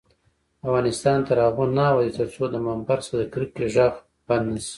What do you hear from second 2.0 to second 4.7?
ترڅو د ممبر څخه د کرکې غږ بند نشي.